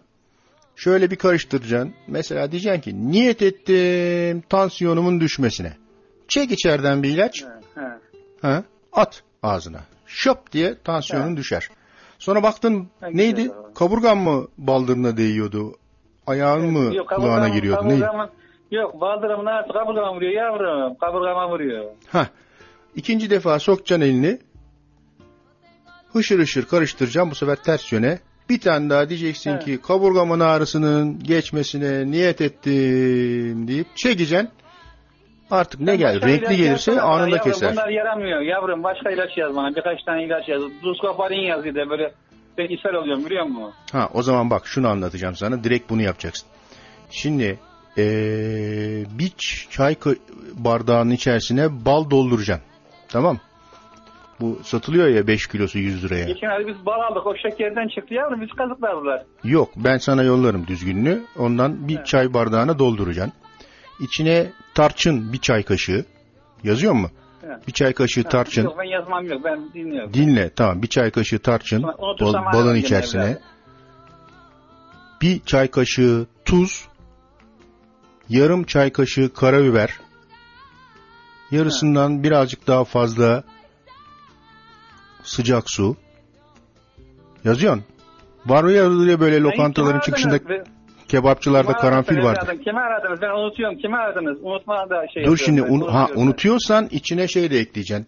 [0.76, 5.74] şöyle bir karıştıracaksın mesela diyeceksin ki niyet ettim tansiyonumun düşmesine
[6.28, 7.44] çek içeriden bir ilaç
[7.76, 7.82] He.
[8.42, 8.64] ha,
[8.94, 9.80] at ağzına.
[10.06, 11.70] Şöp diye tansiyonun düşer.
[12.20, 13.42] Sonra baktın Ha, neydi?
[13.42, 13.56] güzel.
[13.76, 15.76] Kaburgan mı baldırına değiyordu?
[16.28, 17.88] Ayağın mı Yok, kulağına giriyordu?
[17.90, 18.02] Neydi?
[18.02, 18.30] kaburgamın-
[18.72, 20.96] Yok baldırımın ağrısı kaburgama vuruyor yavrum.
[20.96, 21.86] Kaburgama vuruyor.
[22.12, 22.28] Ha.
[22.96, 24.40] İkinci defa sokacaksın elini.
[26.14, 28.20] Hışır hışır karıştıracaksın bu sefer ters yöne.
[28.50, 29.66] Bir tane daha diyeceksin Evet.
[29.66, 34.50] ki kaburgamın ağrısının geçmesine niyet ettim deyip çekeceksin.
[35.52, 37.72] Artık ne gel renkli gelirse anında yavrum, keser.
[37.72, 38.84] Bunlar yaramıyor yavrum.
[38.84, 39.76] Başka ilaç yaz bana.
[39.76, 40.62] Birkaç tane ilaç yaz.
[40.84, 42.12] Duskoparin yaz de böyle.
[42.58, 43.74] Ben ishal oluyorum biliyor musun?
[43.91, 45.64] Ha o zaman bak şunu anlatacağım sana.
[45.64, 46.48] Direkt bunu yapacaksın.
[47.10, 47.60] Şimdi
[47.98, 49.32] ee, bir
[49.70, 49.95] çay
[50.54, 52.66] bardağının içerisine bal dolduracaksın.
[53.10, 53.38] Tamam.
[54.39, 56.26] Bu satılıyor ya 5 kilosu 100 liraya.
[56.26, 57.28] Geçen ay biz bal aldık.
[57.28, 58.41] O şekerden çıktı yavrum.
[58.41, 59.24] Biz kazıkladılar.
[59.43, 61.22] Yok ben sana yollarım düzgününü.
[61.39, 63.34] Ondan bir çay bardağına dolduracaksın.
[64.00, 66.06] İçine tarçın bir çay kaşığı.
[66.64, 67.10] Yazıyor mu?
[67.43, 67.68] Evet.
[67.68, 68.64] Bir çay kaşığı Ha, tarçın.
[68.64, 69.41] Yok ben yazmam yok.
[69.43, 70.14] Ben dinliyorum.
[70.14, 73.24] Dinle tamam bir çay kaşığı tarçın bal- balın içerisine.
[73.24, 73.39] gene
[75.22, 76.88] Bir çay kaşığı tuz.
[78.30, 80.00] Yarım çay kaşığı karabiber.
[81.52, 83.43] Yarısından birazcık daha fazla
[85.24, 85.98] sıcak su.
[87.43, 87.84] Yazıyorsun.
[88.45, 90.39] Var ya ya böyle lokantaların çıkışında
[91.08, 92.41] kebapçılarda kimi karanfil vardır.
[92.43, 92.64] evladım?
[92.64, 93.22] Kimi aradınız?
[93.22, 93.78] Ben unutuyorum.
[93.78, 94.38] Kimi aradınız?
[94.41, 98.07] Unutma da şey Dur şimdi un- ha, unutuyorsan içine şey de ekleyeceksin.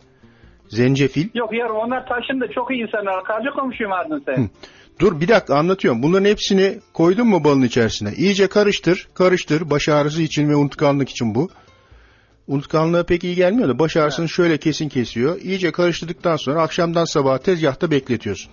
[0.68, 1.28] Zencefil.
[1.36, 2.46] Yok yavrum onlar taşındı.
[2.56, 3.24] Çok iyi insanlar.
[3.24, 4.44] Karşı komşuyum aradın sen.
[4.44, 4.48] Hı.
[5.00, 6.04] Dur bir dakika anlatıyorum.
[6.04, 8.12] Bunların hepsini koydun mu balın içerisine?
[8.14, 9.70] İyice karıştır, karıştır.
[9.70, 11.50] Baş ağrısı için ve unutkanlık için bu.
[12.48, 15.42] Unutkanlığa pek iyi gelmiyor da baş ağrısını şöyle kesin kesiyor.
[15.42, 18.52] İyice karıştırdıktan sonra akşamdan sabaha tezgahta bekletiyorsun.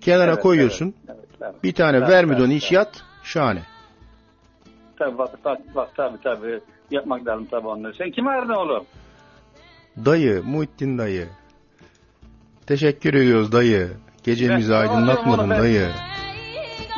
[0.00, 0.94] Kenara Evet, koyuyorsun.
[1.08, 1.64] evet, evet, evet.
[1.64, 3.02] Bir tane Evet, vermidon evet, iç yat.
[3.24, 3.62] Şahane.
[4.98, 5.30] Tabii bak,
[5.74, 6.60] bak tabii tabii.
[6.90, 7.94] Yapmak lazım tabii onları.
[7.94, 8.84] Sen kimi aradın oğlum?
[10.04, 11.28] Dayı, Muhittin dayı.
[12.66, 13.90] Teşekkür ediyoruz dayı.
[14.24, 15.88] Gecemizi Ben- aydınlatmadın ben- dayı.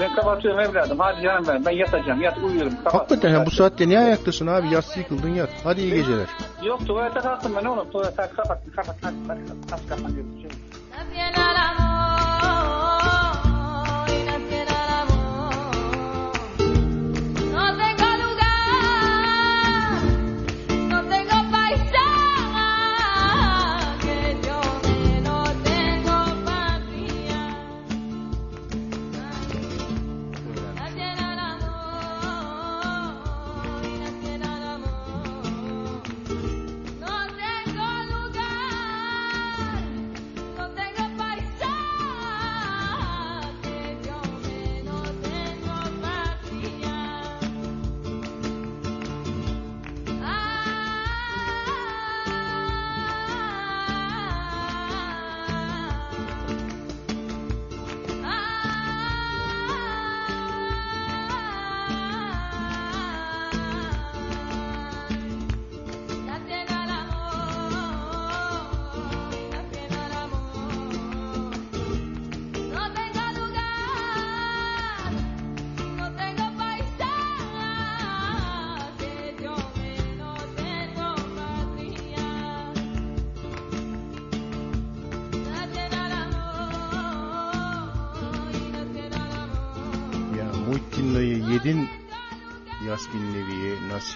[0.01, 0.99] Ben kapatıyorum evladım.
[0.99, 1.65] Hadi canım ben.
[1.65, 2.23] Ben yatacağım.
[2.23, 2.77] Yat uyuyorum.
[2.77, 2.95] Kapat.
[2.95, 4.69] Hakikaten ya bu saatte niye ayaktasın abi?
[4.75, 5.51] Yassı yıkıldın yat.
[5.65, 6.27] Hadi iyi geceler.
[6.65, 7.91] Yok tuvalete kalktım ben oğlum.
[7.91, 8.37] Tuvalete kapat.
[8.37, 8.77] Kapat.
[8.77, 8.97] Kapat.
[9.03, 9.41] Hadi, hadi,
[9.71, 9.89] kapat.
[9.89, 10.07] Kapat.
[10.15, 10.59] Görüşürüz.
[10.99, 11.92] Naciera el amor,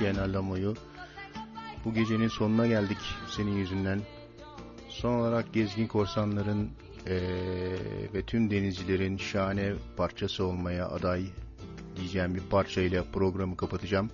[0.04, 0.74] Alamo'yu.
[1.84, 2.98] Bu gecenin sonuna geldik
[3.30, 4.00] senin yüzünden.
[4.88, 6.70] Son olarak Gezgin Korsanların
[7.06, 11.24] eee, ve tüm denizcilerin şahane parçası olmaya aday
[11.96, 14.10] diyeceğim bir parçayla programı kapatacağım.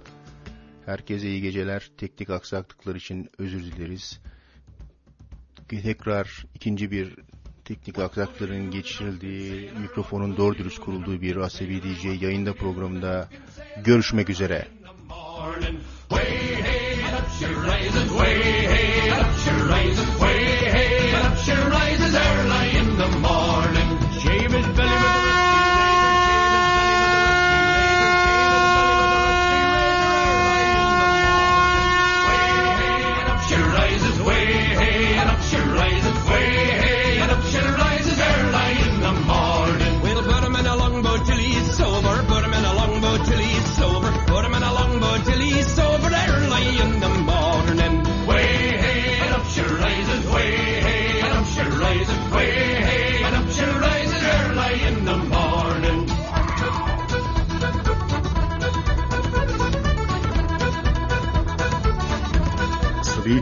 [0.87, 1.91] Herkese iyi geceler.
[1.99, 4.21] Teknik aksaklıklar için özür dileriz.
[5.69, 7.17] Tekrar ikinci bir
[7.65, 13.29] teknik aksakların geçirildiği, mikrofonun doğru dürüst kurulduğu bir Asevi DJ yayında programında
[13.85, 14.82] görüşmek üzere.
[15.43, 20.52] Way hey, up she rises, way hey, up she rises, way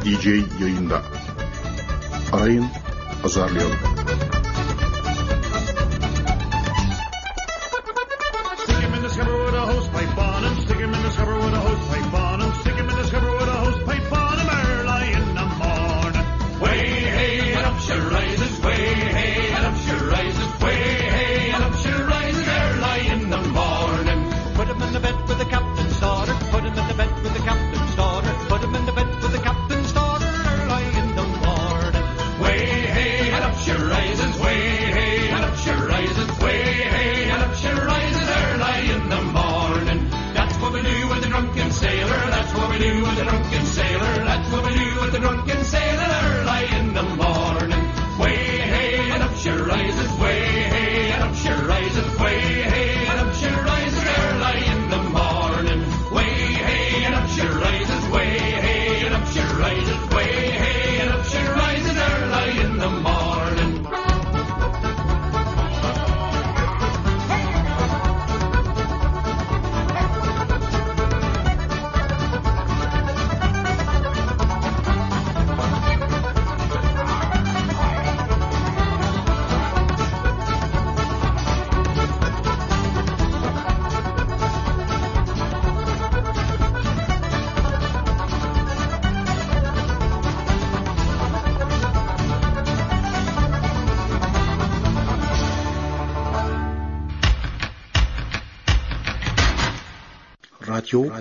[0.04, 0.26] DJ
[0.60, 1.02] yayında.
[2.32, 2.66] Arayın,
[3.24, 3.76] azarlayalım.